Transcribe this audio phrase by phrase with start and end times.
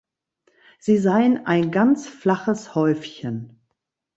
[0.79, 3.59] Sie seien „ein ganz flaches Häufchen“.